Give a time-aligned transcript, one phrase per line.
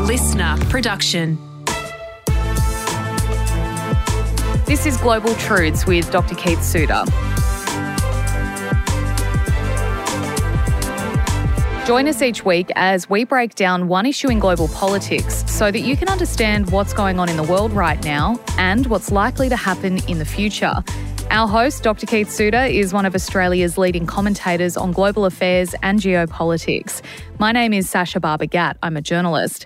[0.00, 1.38] listener production.
[4.64, 6.34] This is Global Truths with Dr.
[6.34, 7.04] Keith Suter.
[11.86, 15.80] Join us each week as we break down one issue in global politics so that
[15.80, 19.56] you can understand what's going on in the world right now and what's likely to
[19.56, 20.74] happen in the future.
[21.30, 22.06] Our host, Dr.
[22.06, 27.02] Keith Suter, is one of Australia's leading commentators on global affairs and geopolitics.
[27.38, 28.78] My name is Sasha Barber Gatt.
[28.82, 29.64] I'm a journalist.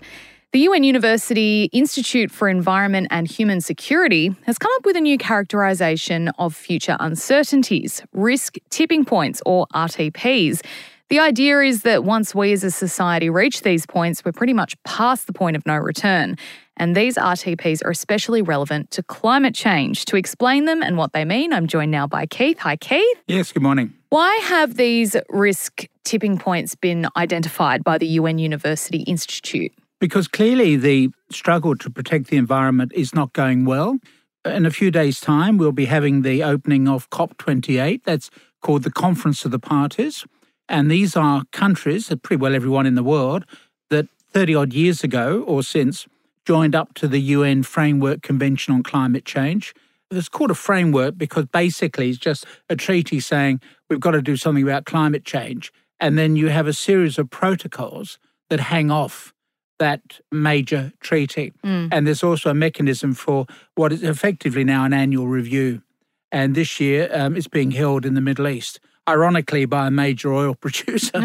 [0.52, 5.16] The UN University Institute for Environment and Human Security has come up with a new
[5.16, 10.60] characterisation of future uncertainties, risk tipping points, or RTPs.
[11.08, 14.76] The idea is that once we as a society reach these points, we're pretty much
[14.84, 16.36] past the point of no return.
[16.76, 20.04] And these RTPs are especially relevant to climate change.
[20.06, 22.58] To explain them and what they mean, I'm joined now by Keith.
[22.60, 23.18] Hi, Keith.
[23.26, 23.94] Yes, good morning.
[24.10, 29.72] Why have these risk tipping points been identified by the UN University Institute?
[30.00, 33.98] Because clearly the struggle to protect the environment is not going well.
[34.44, 38.02] In a few days' time, we'll be having the opening of COP28.
[38.04, 38.30] That's
[38.60, 40.26] called the Conference of the Parties.
[40.68, 43.44] And these are countries, pretty well everyone in the world,
[43.90, 46.06] that 30 odd years ago or since
[46.44, 49.74] joined up to the UN Framework Convention on Climate Change.
[50.10, 54.36] It's called a framework because basically it's just a treaty saying we've got to do
[54.36, 55.72] something about climate change.
[55.98, 58.18] And then you have a series of protocols
[58.50, 59.32] that hang off
[59.78, 61.52] that major treaty.
[61.64, 61.88] Mm.
[61.90, 65.82] And there's also a mechanism for what is effectively now an annual review.
[66.30, 70.32] And this year um, it's being held in the Middle East ironically by a major
[70.32, 71.10] oil producer.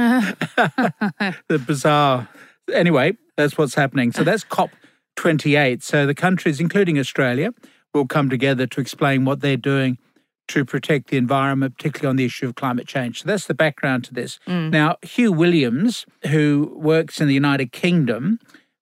[1.48, 2.28] the bizarre.
[2.73, 4.11] Anyway, that's what's happening.
[4.11, 4.44] So that's
[5.20, 5.84] COP28.
[5.84, 7.52] So the countries, including Australia,
[7.94, 9.98] will come together to explain what they're doing
[10.50, 13.22] to protect the environment, particularly on the issue of climate change.
[13.22, 14.39] So that's the background to this.
[14.48, 14.72] Mm.
[14.72, 18.39] Now, Hugh Williams, who works in the United Kingdom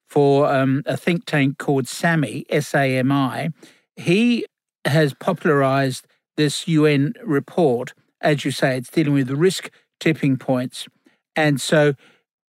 [0.08, 3.50] for um, a think tank called SAMI, S A M I,
[3.98, 4.46] he
[4.86, 6.08] has popularized
[6.38, 9.70] this UN report as you say, it's dealing with the risk
[10.00, 10.88] tipping points.
[11.36, 11.94] And so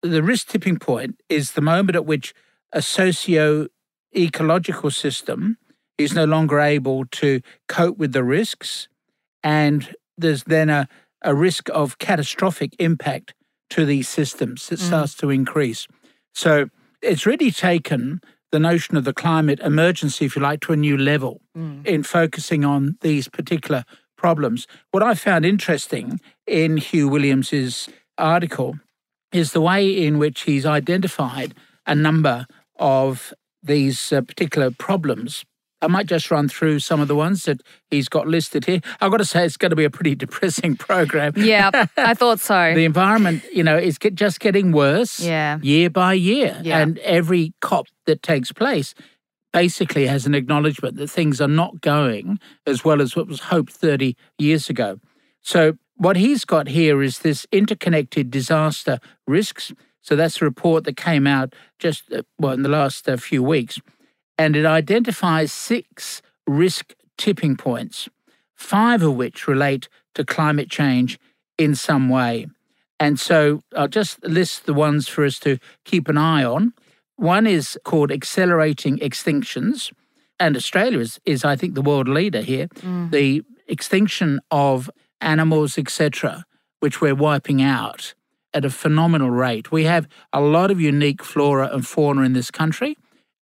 [0.02, 2.34] the risk tipping point is the moment at which
[2.72, 3.68] a socio
[4.16, 5.58] ecological system
[5.98, 8.88] is no longer able to cope with the risks.
[9.42, 10.88] And there's then a,
[11.22, 13.34] a risk of catastrophic impact
[13.70, 14.86] to these systems that mm.
[14.86, 15.86] starts to increase.
[16.34, 16.68] So
[17.00, 20.96] it's really taken the notion of the climate emergency, if you like, to a new
[20.96, 21.84] level mm.
[21.86, 23.84] in focusing on these particular
[24.16, 24.66] problems.
[24.90, 28.78] What I found interesting in Hugh Williams's article
[29.32, 31.54] is the way in which he's identified
[31.86, 32.46] a number
[32.78, 35.44] of these uh, particular problems.
[35.82, 38.80] I might just run through some of the ones that he's got listed here.
[39.00, 41.32] I've got to say, it's going to be a pretty depressing program.
[41.36, 42.72] Yeah, I thought so.
[42.74, 45.58] the environment, you know, is just getting worse yeah.
[45.60, 46.60] year by year.
[46.62, 46.78] Yeah.
[46.78, 48.94] And every COP that takes place
[49.52, 53.72] basically has an acknowledgement that things are not going as well as what was hoped
[53.72, 54.98] 30 years ago.
[55.42, 59.72] So, what he's got here is this interconnected disaster risks.
[60.02, 63.42] So, that's a report that came out just, uh, well, in the last uh, few
[63.42, 63.80] weeks.
[64.38, 68.08] And it identifies six risk tipping points,
[68.54, 71.18] five of which relate to climate change
[71.58, 72.46] in some way.
[72.98, 76.72] And so I'll just list the ones for us to keep an eye on.
[77.16, 79.92] One is called Accelerating Extinctions,
[80.38, 82.68] and Australia is, is I think, the world leader here.
[82.80, 83.10] Mm.
[83.10, 86.44] The extinction of animals, etc.,
[86.80, 88.14] which we're wiping out
[88.54, 89.72] at a phenomenal rate.
[89.72, 92.96] We have a lot of unique flora and fauna in this country,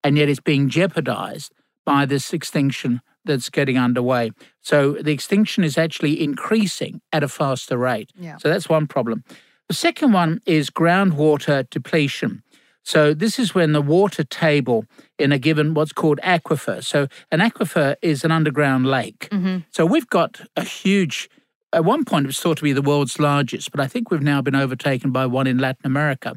[0.03, 1.53] and yet it's being jeopardized
[1.85, 4.31] by this extinction that's getting underway.
[4.61, 8.11] So the extinction is actually increasing at a faster rate.
[8.17, 8.37] Yeah.
[8.37, 9.23] So that's one problem.
[9.67, 12.41] The second one is groundwater depletion.
[12.83, 14.85] So this is when the water table
[15.19, 16.81] in a given what's called aquifer.
[16.81, 19.27] So an aquifer is an underground lake.
[19.29, 19.57] Mm-hmm.
[19.71, 21.29] So we've got a huge.
[21.77, 24.19] At one point, it was thought to be the world's largest, but I think we've
[24.19, 26.33] now been overtaken by one in Latin America.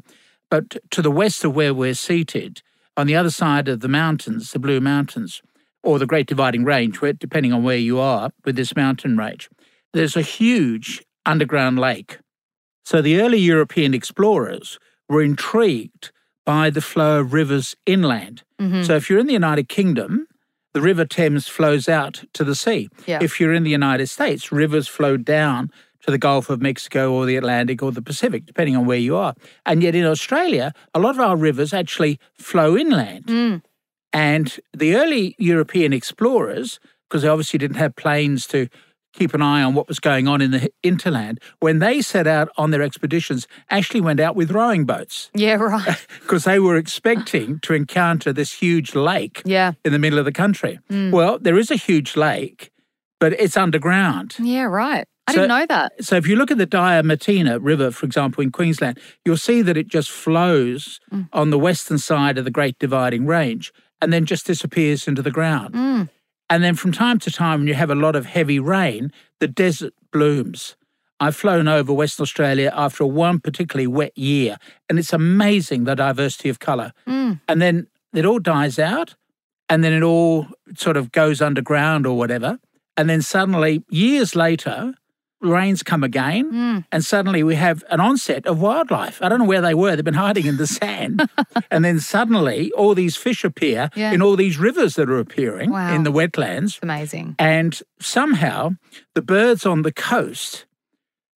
[0.51, 2.61] But to the west of where we're seated,
[2.95, 5.41] on the other side of the mountains, the Blue Mountains,
[5.81, 9.49] or the Great Dividing Range, where, depending on where you are with this mountain range,
[9.93, 12.19] there's a huge underground lake.
[12.85, 14.77] So the early European explorers
[15.09, 16.11] were intrigued
[16.45, 18.43] by the flow of rivers inland.
[18.59, 18.83] Mm-hmm.
[18.83, 20.27] So if you're in the United Kingdom,
[20.73, 22.89] the River Thames flows out to the sea.
[23.05, 23.19] Yeah.
[23.21, 25.71] If you're in the United States, rivers flow down
[26.01, 29.15] to the Gulf of Mexico or the Atlantic or the Pacific, depending on where you
[29.15, 29.35] are.
[29.65, 33.25] And yet in Australia, a lot of our rivers actually flow inland.
[33.27, 33.61] Mm.
[34.13, 38.67] And the early European explorers, because they obviously didn't have planes to
[39.13, 42.49] keep an eye on what was going on in the hinterland, when they set out
[42.57, 45.29] on their expeditions, actually went out with rowing boats.
[45.33, 46.05] Yeah, right.
[46.21, 49.73] Because they were expecting to encounter this huge lake Yeah.
[49.83, 50.79] in the middle of the country.
[50.89, 52.71] Well, there is a huge lake,
[53.19, 54.35] but it's underground.
[54.39, 55.05] Yeah, right.
[55.27, 55.91] I So- didn't know that.
[56.03, 59.77] So if you look at the Diamantina River, for example, in Queensland, you'll see that
[59.77, 60.99] it just flows
[61.33, 63.71] on the western side of the Great Dividing Range
[64.01, 65.73] and then just disappears into the ground.
[65.75, 66.09] Mm.
[66.51, 69.47] And then from time to time, when you have a lot of heavy rain, the
[69.47, 70.75] desert blooms.
[71.17, 74.57] I've flown over Western Australia after one particularly wet year,
[74.89, 76.91] and it's amazing the diversity of colour.
[77.07, 77.39] Mm.
[77.47, 79.15] And then it all dies out,
[79.69, 82.59] and then it all sort of goes underground or whatever.
[82.97, 84.93] And then suddenly, years later,
[85.41, 86.85] rains come again, Mm.
[86.91, 89.21] and suddenly we have an onset of wildlife.
[89.21, 91.27] I don't know where they were, they've been hiding in the sand.
[91.71, 94.11] and then suddenly, all these fish appear Yeah.
[94.11, 95.93] in all these rivers that are appearing Wow.
[95.95, 96.79] in the wetlands.
[96.83, 97.35] Amazing.
[97.39, 98.71] And somehow,
[99.15, 100.65] the birds on the coast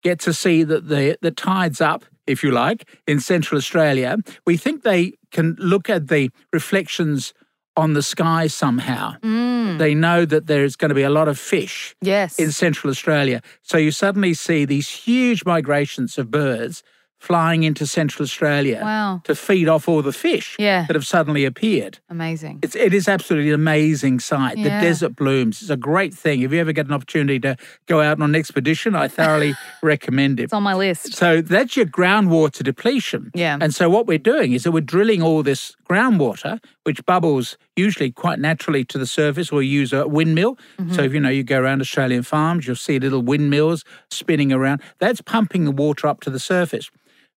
[0.02, 4.18] get to see that the, the tide's up, if you like, in Central Australia.
[4.46, 7.32] We think they can look at the reflections
[7.76, 9.14] on the sky somehow.
[9.22, 9.78] Mm.
[9.78, 12.38] They know that there's going to be a lot of fish Yes.
[12.38, 13.40] in Central Australia.
[13.62, 16.82] So you suddenly see these huge migrations of birds
[17.20, 19.20] flying into Central Australia Wow.
[19.24, 20.84] to feed off all the fish Yeah.
[20.86, 21.98] that have suddenly appeared.
[22.10, 22.58] Amazing.
[22.62, 24.58] It's, it is absolutely an amazing sight.
[24.58, 24.64] Yeah.
[24.64, 25.62] The desert blooms.
[25.62, 26.42] It's a great thing.
[26.42, 27.56] If you ever get an opportunity to
[27.86, 30.44] go out on an expedition, I thoroughly recommend it.
[30.44, 31.14] It's on my list.
[31.14, 33.30] So that's your groundwater depletion.
[33.34, 33.56] Yeah.
[33.60, 38.10] And so what we're doing is that we're drilling all this groundwater, which bubbles usually
[38.10, 40.58] quite naturally to the surface, or use a windmill.
[40.92, 44.82] So if you know you go around Australian farms, you'll see little windmills spinning around.
[44.98, 46.90] That's pumping the water up to the surface.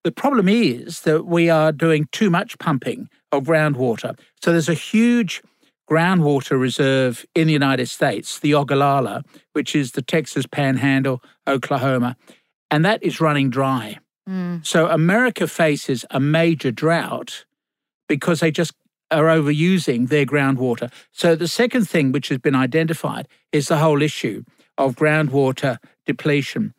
[0.04, 4.18] The problem is that we are doing too much pumping of groundwater.
[4.44, 5.42] So there's a huge
[5.90, 9.24] groundwater reserve in the United States, the Ogallala,
[9.54, 12.16] which is the Texas Panhandle, Oklahoma,
[12.70, 13.98] and that is running dry.
[14.30, 14.66] Mm.
[14.66, 17.46] So America faces a major drought
[18.08, 18.74] because they just
[19.12, 20.92] are overusing their groundwater.
[21.12, 24.44] So the second thing which has been identified is the whole issue
[24.78, 26.74] of groundwater depletion.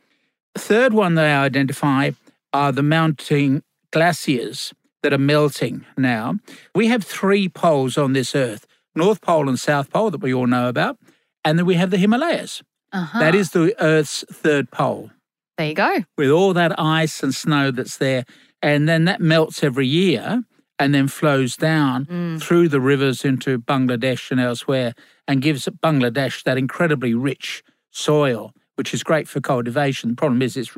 [0.54, 2.10] The third one they identify
[2.52, 4.72] are the mounting glaciers
[5.02, 6.36] that are melting now.
[6.74, 10.46] We have three poles on this earth North Pole and South Pole that we all
[10.46, 10.98] know about.
[11.44, 12.62] And then we have the Himalayas.
[12.92, 13.18] Uh-huh.
[13.20, 15.10] That is the Earth's third pole
[15.56, 16.04] There you go.
[16.16, 18.24] with all that ice and snow that's there.
[18.60, 20.42] And then that melts every year
[20.78, 22.40] and then flows down Mm.
[22.42, 24.94] through the rivers into Bangladesh and elsewhere
[25.26, 30.10] and gives Bangladesh that incredibly rich soil, which is great for cultivation.
[30.10, 30.72] The problem is it's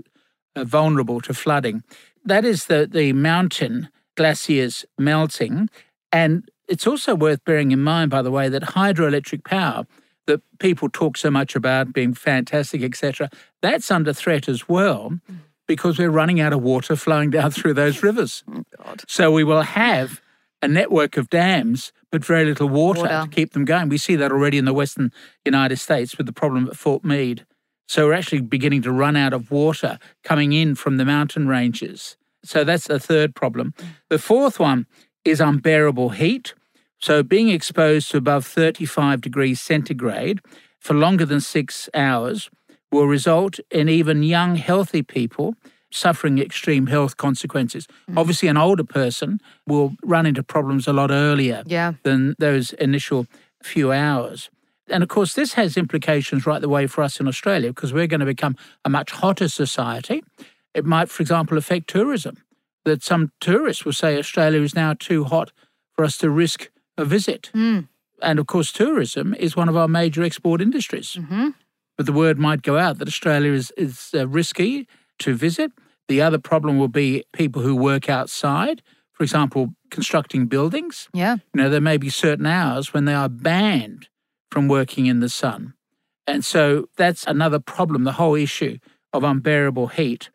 [0.57, 1.83] uh, vulnerable to flooding.
[2.25, 5.69] That is the, the mountain glaciers melting.
[6.13, 9.87] And it's also worth bearing in mind, by the way, that hydroelectric power
[10.27, 13.29] that people talk so much about being fantastic, etc.,
[13.63, 15.19] that's under threat as well
[15.77, 18.43] because we're running out of water flowing down through those rivers.
[18.53, 19.05] Oh, God.
[19.07, 20.21] So we will have
[20.61, 23.23] a network of dams, but very little water, Water.
[23.23, 23.89] to keep them going.
[23.89, 25.13] We see that already in the Western
[25.45, 27.47] United States with the problem at Fort Meade.
[27.87, 32.17] So we're actually beginning to run out of water coming in from the mountain ranges.
[32.45, 33.73] So that's the third problem.
[34.09, 34.87] The fourth one
[35.25, 36.53] is unbearable heat.
[36.99, 40.41] So being exposed to above 35 degrees centigrade
[40.81, 42.51] for longer than six hours
[42.91, 45.55] will result in even young, healthy people
[45.93, 47.89] suffering extreme health consequences.
[48.17, 51.95] Obviously, an older person will run into problems a lot earlier Yeah.
[52.05, 53.27] than those initial
[53.63, 54.51] few hours.
[54.89, 58.07] And of course, this has implications right the way for us in Australia because we're
[58.07, 60.23] going to become a much hotter society.
[60.75, 62.37] It might, for example, affect tourism.
[62.85, 65.53] That some tourists will say Australia is now too hot
[65.93, 67.51] for us to risk a visit.
[67.55, 67.89] Mm.
[68.23, 71.15] And of course, tourism is one of our major export industries.
[71.15, 71.49] hmm
[72.01, 74.89] But the word might go out that Australia is, is uh, risky
[75.19, 75.71] to visit.
[76.09, 78.81] The other problem will be people who work outside,
[79.13, 81.11] for example, constructing buildings.
[81.13, 81.35] Yeah.
[81.53, 84.09] You know, there may be certain hours when they are banned
[84.51, 85.75] from working in the sun.
[86.27, 88.79] And so that's another problem, the whole issue
[89.13, 90.31] of unbearable heat.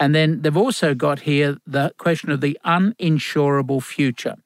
[0.00, 4.36] And then they've also got here the question of the uninsurable future.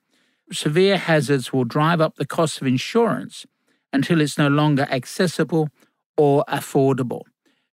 [0.50, 3.46] Severe hazards will drive up the cost of insurance
[3.92, 5.68] until it's no longer accessible
[6.16, 7.22] or affordable.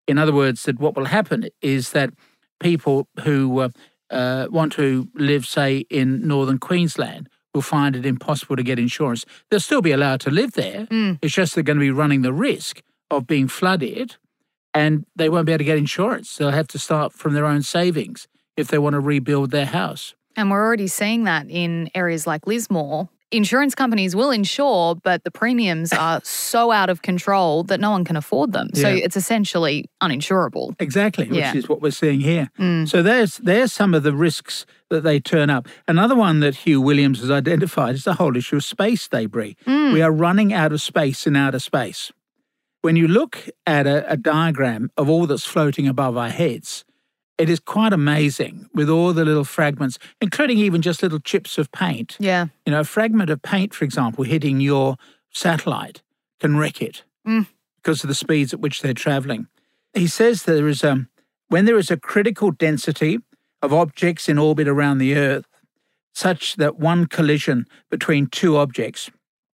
[0.06, 2.10] In other words, that what will happen is that
[2.58, 3.68] people who uh,
[4.10, 9.24] uh, want to live, say, in northern Queensland will find it impossible to get insurance.
[9.50, 10.86] They'll still be allowed to live there.
[10.86, 11.18] Mm.
[11.22, 14.16] It's just they're going to be running the risk of being flooded
[14.72, 16.36] and they won't be able to get insurance.
[16.36, 20.14] They'll have to start from their own savings if they want to rebuild their house.
[20.36, 23.08] And we're already seeing that in areas like Lismore.
[23.32, 28.04] Insurance companies will insure, but the premiums are so out of control that no one
[28.04, 28.68] can afford them.
[28.74, 30.74] So it's essentially uninsurable.
[30.80, 31.54] Exactly, which Yeah.
[31.54, 32.50] is what we're seeing here.
[32.58, 32.88] Mm.
[32.88, 35.68] So there's there's some of the risks that they turn up.
[35.86, 39.56] Another one that Hugh Williams has identified is the whole issue of space debris.
[39.66, 39.92] Mm.
[39.92, 42.12] We are running out of space in outer space.
[42.82, 46.84] When you look at a, a diagram of all that's floating above our heads,
[47.40, 51.72] it is quite amazing with all the little fragments, including even just little chips of
[51.72, 52.16] paint.
[52.20, 52.46] Yeah.
[52.66, 54.96] You know, a fragment of paint, for example, hitting your
[55.32, 56.02] satellite
[56.38, 57.46] can wreck it Mm.
[57.76, 59.46] because of the speeds at which they're traveling.
[59.94, 61.06] He says there is a
[61.48, 63.18] when there is a critical density
[63.62, 65.46] of objects in orbit around the Earth,
[66.14, 69.10] such that one collision between two objects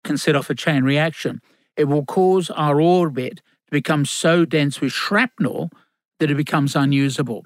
[0.04, 1.40] can set off a chain reaction,
[1.76, 3.36] it will cause our orbit
[3.66, 5.70] to become so dense with shrapnel
[6.18, 7.44] that it becomes unusable.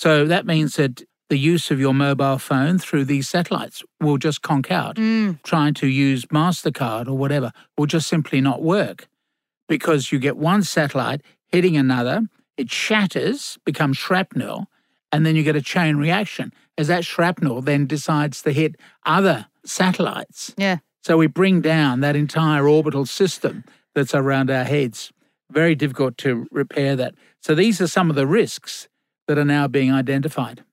[0.00, 4.40] So that means that the use of your mobile phone through these satellites will just
[4.40, 4.96] conk out.
[4.96, 5.42] Mm.
[5.42, 9.08] Trying to use MasterCard or whatever will just simply not work
[9.68, 12.22] because you get one satellite hitting another,
[12.56, 14.68] it shatters, becomes shrapnel,
[15.12, 19.48] and then you get a chain reaction as that shrapnel then decides to hit other
[19.66, 20.54] satellites.
[20.56, 20.78] Yeah.
[21.02, 23.64] So we bring down that entire orbital system
[23.94, 25.12] that's around our heads.
[25.50, 27.14] Very difficult to repair that.
[27.42, 28.88] So these are some of the risks
[29.30, 30.64] that are now being identified.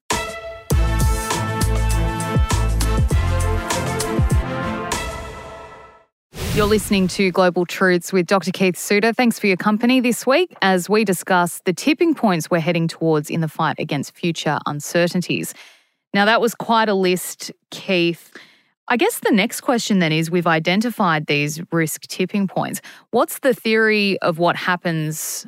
[6.56, 8.50] You're listening to Global Truths with Dr.
[8.52, 9.14] Keith Suter.
[9.14, 13.30] Thanks for your company this week as we discuss the tipping points we're heading towards
[13.30, 15.54] in the fight against future uncertainties.
[16.16, 18.36] Now, that was quite a list, Keith.
[18.88, 22.82] I guess the next question then is we've identified these risk tipping points.
[23.12, 25.46] What's the theory of what happens?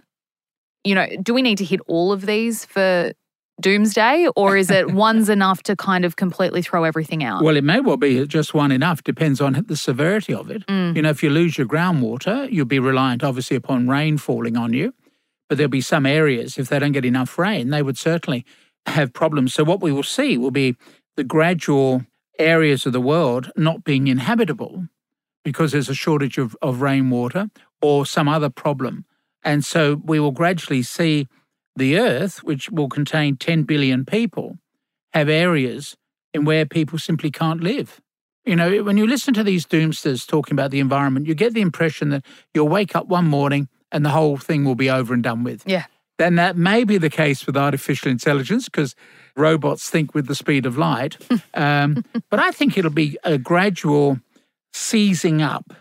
[0.83, 3.12] You know, do we need to hit all of these for
[3.59, 7.43] doomsday, or is it one's enough to kind of completely throw everything out?
[7.43, 10.65] Well, it may well be just one enough, depends on the severity of it.
[10.67, 10.95] Mm.
[10.95, 14.74] You know, if you lose your groundwater, you'll be reliant obviously upon rain falling on
[14.74, 14.93] you.
[15.48, 18.45] But there'll be some areas, if they don't get enough rain, they would certainly
[18.86, 19.53] have problems.
[19.53, 20.75] So, what we will see will be
[21.17, 22.05] the gradual
[22.38, 24.88] areas of the world not being inhabitable
[25.43, 27.50] because there's a shortage of, of rainwater
[27.81, 29.05] or some other problem.
[29.43, 31.27] And so, we will gradually see
[31.75, 34.58] the Earth, which will contain 10 billion people,
[35.13, 35.96] have areas
[36.34, 38.00] in where people simply can't live.
[38.46, 41.62] You know, when you listen to these doomsters talking about the environment, you get the
[41.62, 45.24] impression that you'll wake up one morning and the whole thing will be over and
[45.24, 45.63] done with.
[45.65, 45.86] Yeah.
[46.17, 48.96] Then that may be the case with artificial intelligence because
[49.36, 51.17] robots think with the speed of light.
[51.53, 54.19] um, but I think it'll be a gradual
[54.74, 55.74] seizing up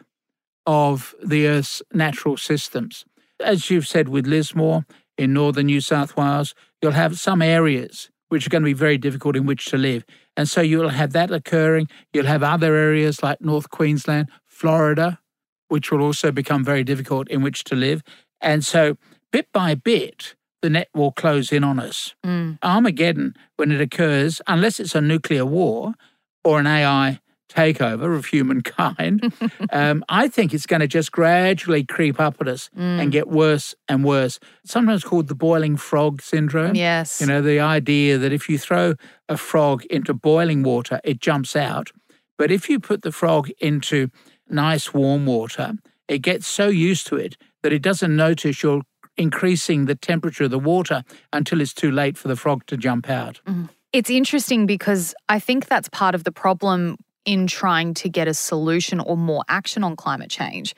[0.67, 3.05] of the Earth's natural systems.
[3.40, 4.85] As you've said with Lismore
[5.16, 8.99] in northern New South Wales, you'll have some areas which are going to be very
[8.99, 10.04] difficult in which to live.
[10.37, 11.88] And so you'll have that occurring.
[12.12, 15.18] You'll have other areas like North Queensland, Florida,
[15.68, 18.02] which will also become very difficult in which to live.
[18.40, 18.97] And so,
[19.33, 22.14] bit by bit, the net will close in on us.
[22.25, 22.59] Mm.
[22.62, 25.95] Armageddon, when it occurs, unless it's a nuclear war
[26.45, 29.33] or an AI takeover of humankind,
[29.73, 33.00] um, I think it's going to just gradually creep up at us Mm.
[33.00, 34.38] and get worse and worse.
[34.64, 36.75] Sometimes called the boiling frog syndrome.
[36.75, 37.21] Yes.
[37.21, 38.95] You know, the idea that if you throw
[39.28, 41.90] a frog into boiling water, it jumps out.
[42.37, 44.09] But if you put the frog into
[44.49, 45.73] nice warm water,
[46.09, 48.83] it gets so used to it that it doesn't notice you're
[49.17, 51.02] increasing the temperature of the water
[51.33, 53.40] until it's too late for the frog to jump out.
[53.93, 56.97] It's interesting because I think that's part of the problem
[57.28, 60.75] in trying to get a solution or more action on climate change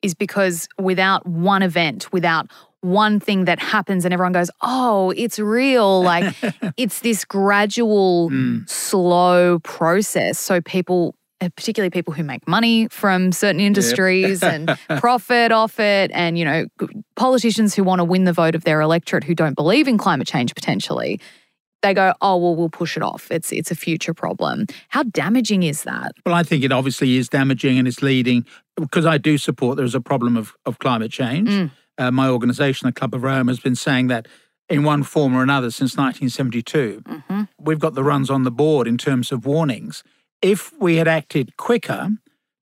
[0.00, 5.38] is because without one event, without one thing that happens and everyone goes, oh, it's
[5.38, 6.34] real, like
[6.78, 8.66] it's this gradual, Mm.
[8.68, 10.38] slow process.
[10.38, 16.10] So people, uh, particularly people who make money from certain industries and profit off it,
[16.14, 16.64] and, you know,
[17.16, 20.26] politicians who want to win the vote of their electorate who don't believe in climate
[20.26, 21.20] change potentially
[21.82, 23.30] they go, oh well, we'll push it off.
[23.30, 24.66] It's it's a future problem.
[24.88, 26.12] How damaging is that?
[26.26, 28.44] Well, I think it obviously is damaging and it's leading,
[28.76, 31.48] because I do support there is a problem of, of climate change.
[31.48, 31.70] Mm.
[31.98, 34.26] Uh, my organisation, the Club of Rome, has been saying that
[34.68, 37.02] in one form or another since 1972.
[37.04, 37.42] Mm-hmm.
[37.58, 40.02] We've got the runs on the board in terms of warnings.
[40.40, 42.10] If we had acted quicker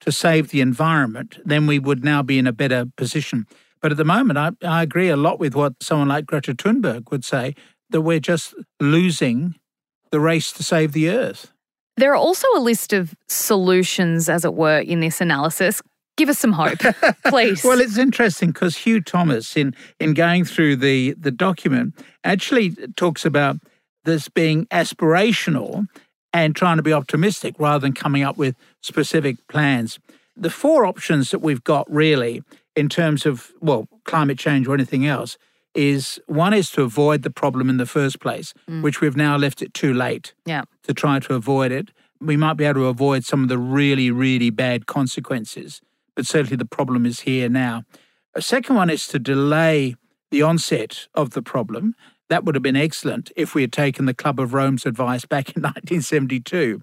[0.02, 3.46] to save the environment, then we would now be in a better position.
[3.82, 7.12] But at the moment, I, I agree a lot with what someone like Greta Thunberg
[7.12, 7.54] would say
[7.89, 9.56] that we're just losing
[10.12, 11.51] the race to save the earth.
[11.98, 15.82] There are also a list of solutions, as it were, in this analysis.
[16.15, 16.79] Give us some hope,
[17.27, 17.63] please.
[17.63, 23.25] Well, it's interesting because Hugh Thomas, in in going through the the document, actually talks
[23.25, 23.58] about
[24.03, 25.88] this being aspirational
[26.34, 30.00] and trying to be optimistic rather than coming up with specific plans.
[30.36, 32.44] The four options that we've got really
[32.75, 35.38] in terms of, well, climate change or anything else
[35.74, 38.82] is one is to avoid the problem in the first place, mm.
[38.82, 40.64] which we've now left it too late yeah.
[40.84, 41.92] to try to avoid it.
[42.20, 45.82] We might be able to avoid some of the really, really bad consequences,
[46.16, 47.84] but certainly the problem is here now.
[48.34, 49.96] A second one is to delay
[50.32, 51.96] the onset of the problem.
[52.30, 55.56] That would have been excellent if we had taken the Club of Rome's advice back
[55.56, 56.82] in 1972.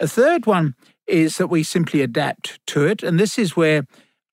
[0.00, 0.74] A third one
[1.06, 3.02] is that we simply adapt to it.
[3.02, 3.86] And this is where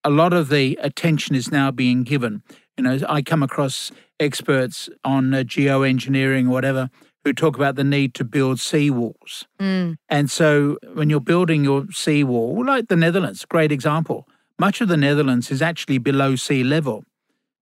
[0.04, 2.44] a lot of the attention is now being given.
[2.78, 6.90] You know, I come across experts on uh, geoengineering or whatever
[7.24, 9.46] who talk about the need to build seawalls.
[9.60, 9.98] Mm.
[10.10, 14.28] And so when you're building your seawall, like the Netherlands, great example,
[14.60, 17.04] much of the Netherlands is actually below sea level,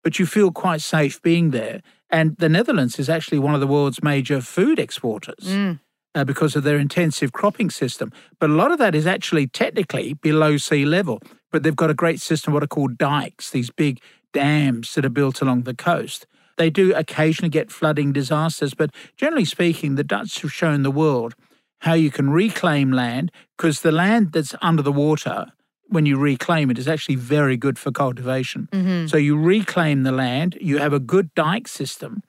[0.05, 1.81] but you feel quite safe being there.
[2.11, 5.45] And the Netherlands is actually one of the world's major food exporters.
[5.45, 5.81] Mm.
[6.15, 8.11] Uh, because of their intensive cropping system.
[8.41, 11.21] But a lot of that is actually technically below sea level.
[11.53, 14.01] But they've got a great system, what are called dikes, these big
[14.33, 16.27] dams that are built along the coast.
[16.57, 21.35] They do occasionally get flooding disasters, but generally speaking, the Dutch have shown the world
[21.83, 25.47] how you can reclaim land because the land that's under the water,
[25.87, 28.69] when you reclaim it, is actually very good for cultivation.
[28.73, 29.07] Mm-hmm.
[29.07, 32.23] So you reclaim the land, you have a good dike system,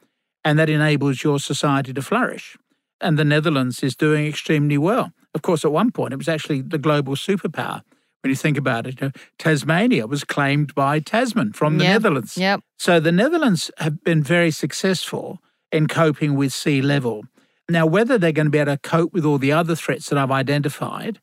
[0.45, 2.55] and that enables your society to flourish.
[3.01, 5.11] And the Netherlands is doing extremely well.
[5.33, 7.81] Of course, at one point, it was actually the global superpower
[8.21, 9.01] when you think about it.
[9.01, 11.93] Uh, Tasmania was claimed by Tasman from the yep.
[11.93, 12.37] Netherlands.
[12.37, 12.61] Yep.
[12.77, 15.39] So the Netherlands have been very successful
[15.71, 17.23] in coping with sea level.
[17.69, 20.17] Now, whether they're going to be able to cope with all the other threats that
[20.17, 21.19] I've identified,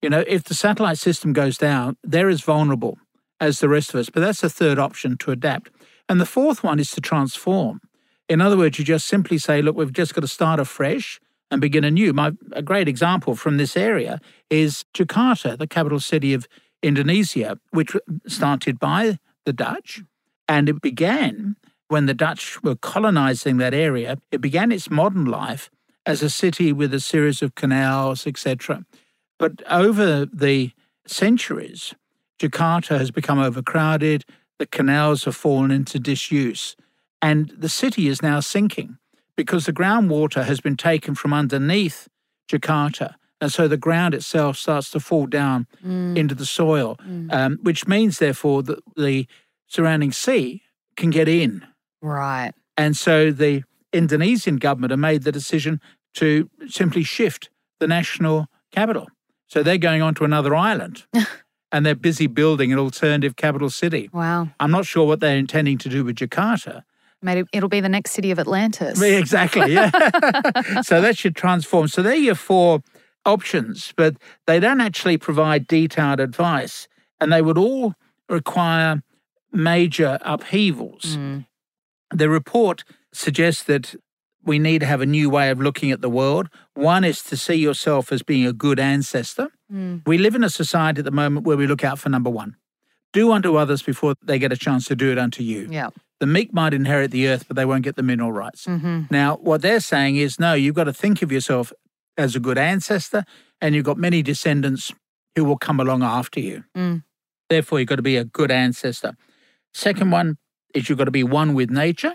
[0.00, 2.98] you know, if the satellite system goes down, they're as vulnerable
[3.40, 4.08] as the rest of us.
[4.08, 5.70] But that's the third option to adapt.
[6.08, 7.80] And the fourth one is to transform.
[8.28, 11.20] In other words, you just simply say, look, we've just got to start afresh
[11.52, 12.12] and begin anew.
[12.12, 16.48] My, a great example from this area is Jakarta, the capital city of
[16.82, 17.94] Indonesia, which
[18.26, 20.00] started by the Dutch.
[20.48, 21.56] And it began
[21.88, 25.70] when the Dutch were colonizing that area, it began its modern life
[26.06, 28.84] as a city with a series of canals, etc.
[29.38, 30.72] But over the
[31.06, 31.94] centuries,
[32.40, 34.24] Jakarta has become overcrowded,
[34.58, 36.76] the canals have fallen into disuse,
[37.20, 38.96] and the city is now sinking
[39.36, 42.08] because the groundwater has been taken from underneath
[42.50, 43.14] Jakarta.
[43.40, 46.16] And so the ground itself starts to fall down mm.
[46.16, 47.32] into the soil, mm.
[47.32, 49.26] um, which means, therefore, that the
[49.66, 50.62] surrounding sea
[50.96, 51.66] can get in.
[52.00, 52.52] Right.
[52.76, 55.80] And so the Indonesian government have made the decision
[56.14, 59.08] to simply shift the national capital.
[59.48, 61.04] So they're going on to another island.
[61.72, 64.10] and they're busy building an alternative capital city.
[64.12, 64.50] Wow.
[64.60, 66.82] I'm not sure what they're intending to do with Jakarta,
[67.22, 69.00] Maybe it'll be the next city of Atlantis.
[69.00, 69.90] Exactly, yeah.
[70.82, 71.88] so that should transform.
[71.88, 72.82] So there are your four
[73.24, 76.88] options, but they don't actually provide detailed advice,
[77.20, 77.94] and they would all
[78.28, 79.02] require
[79.52, 81.16] major upheavals.
[81.16, 81.46] Mm.
[82.10, 83.94] The report suggests that
[84.44, 86.48] we need to have a new way of looking at the world.
[86.74, 89.48] One is to see yourself as being a good ancestor.
[89.72, 90.02] Mm.
[90.06, 92.56] We live in a society at the moment where we look out for number one
[93.12, 95.68] do unto others before they get a chance to do it unto you.
[95.70, 95.90] Yeah.
[96.22, 98.66] The meek might inherit the earth, but they won't get the mineral rights.
[98.66, 99.06] Mm-hmm.
[99.10, 101.72] Now, what they're saying is no, you've got to think of yourself
[102.16, 103.24] as a good ancestor,
[103.60, 104.92] and you've got many descendants
[105.34, 106.62] who will come along after you.
[106.76, 107.02] Mm.
[107.50, 109.16] Therefore, you've got to be a good ancestor.
[109.74, 110.38] Second one
[110.72, 112.14] is you've got to be one with nature.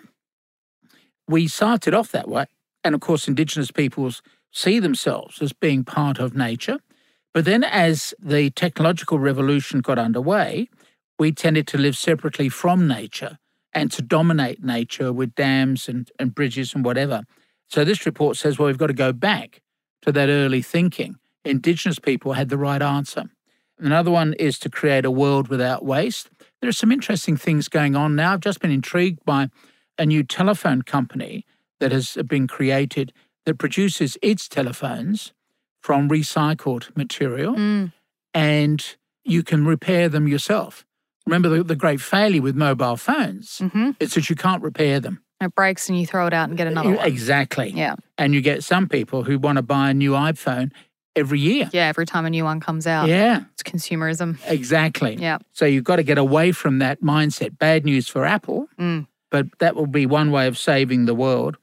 [1.28, 2.46] We started off that way.
[2.86, 4.22] And of course, Indigenous peoples
[4.54, 6.80] see themselves as being part of nature.
[7.34, 10.70] But then, as the technological revolution got underway,
[11.20, 13.38] we tended to live separately from nature
[13.78, 17.22] and to dominate nature with dams and, and bridges and whatever.
[17.70, 19.62] So this report says, well, we've got to go back
[20.02, 21.18] to that early thinking.
[21.46, 23.26] Indigenous people had the right answer.
[23.78, 26.32] Another one is to create a world without waste.
[26.60, 28.34] There are some interesting things going on now.
[28.34, 29.50] I've just been intrigued by
[30.00, 31.46] a new telephone company
[31.80, 33.14] that has been created
[33.46, 35.34] that produces its telephones
[35.82, 37.94] from recycled material Mm.
[38.34, 40.84] and you can repair them yourself.
[41.28, 43.60] Remember the, the great failure with mobile phones?
[43.60, 43.92] Mm-hmm.
[44.00, 45.22] It's that you can't repair them.
[45.42, 47.06] It breaks and you throw it out and get another one.
[47.06, 47.70] Exactly.
[47.70, 47.96] Yeah.
[48.18, 50.72] And you get some people who want to buy a new iPhone
[51.16, 51.70] every year.
[51.72, 51.88] Yeah.
[51.88, 53.08] Every time a new one comes out.
[53.08, 54.40] Yeah, It's consumerism.
[54.48, 55.16] exactly.
[55.16, 55.38] Yeah.
[55.54, 57.58] So you've got to get away from that mindset.
[57.60, 59.06] Bad news for Apple, Mm.
[59.30, 61.58] but that will be one way of saving the world.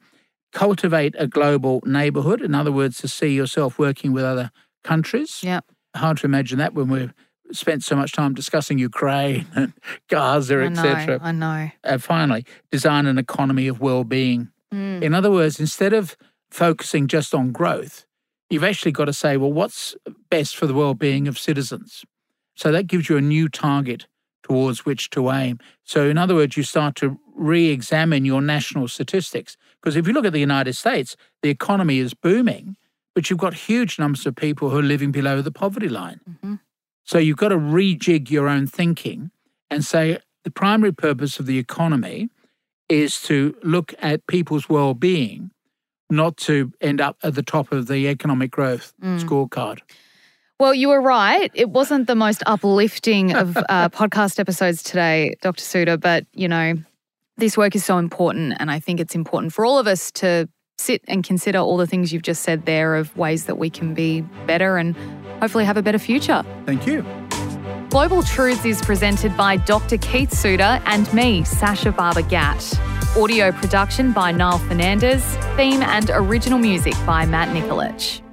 [0.53, 2.41] Cultivate a global neighborhood.
[2.41, 4.51] In other words, to see yourself working with other
[4.85, 5.41] countries.
[5.43, 5.61] Yeah.
[5.95, 7.13] Hard to imagine that when we've
[7.51, 9.73] spent so much time discussing Ukraine and
[10.09, 11.19] Gaza, etc.
[11.21, 11.69] I know.
[11.83, 14.49] Uh, finally, design an economy of well being.
[14.73, 15.01] Mm.
[15.01, 16.17] In other words, instead of
[16.49, 18.05] focusing just on growth,
[18.49, 19.95] you've actually got to say, well, what's
[20.29, 22.03] best for the well-being of citizens?
[22.55, 24.07] So that gives you a new target
[24.43, 25.59] towards which to aim.
[25.83, 29.57] So, in other words, you start to re examine your national statistics.
[29.81, 32.77] Because if you look at the United States, the economy is booming,
[33.13, 36.21] but you've got huge numbers of people who are living below the poverty line.
[36.29, 36.55] Mm-hmm.
[37.05, 39.31] So, you've got to rejig your own thinking
[39.69, 42.29] and say the primary purpose of the economy
[42.89, 45.51] is to look at people's well being,
[46.09, 49.19] not to end up at the top of the economic growth mm.
[49.19, 49.79] scorecard.
[50.59, 51.51] Well, you were right.
[51.53, 55.63] It wasn't the most uplifting of uh, podcast episodes today, Dr.
[55.63, 56.75] Suter, but you know,
[57.37, 58.53] this work is so important.
[58.59, 61.87] And I think it's important for all of us to sit and consider all the
[61.87, 64.95] things you've just said there of ways that we can be better and
[65.39, 66.43] hopefully have a better future.
[66.65, 67.05] Thank you.
[67.89, 69.97] Global Truths is presented by Dr.
[69.97, 72.79] Keith Suter and me, Sasha Barber Gatt.
[73.15, 75.23] Audio production by Niall Fernandez.
[75.55, 78.24] Theme and original music by Matt Nikolic.